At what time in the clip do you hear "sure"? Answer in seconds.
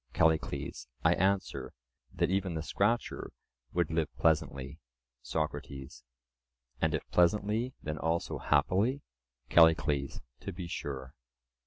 10.65-11.13